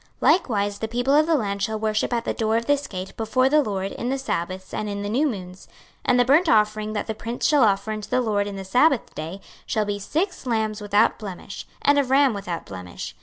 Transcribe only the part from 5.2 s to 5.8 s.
moons. 26:046:004